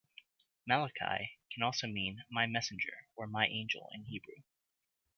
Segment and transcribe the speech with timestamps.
[0.65, 4.41] Malachi can also mean "my messenger" or "my angel" in Hebrew.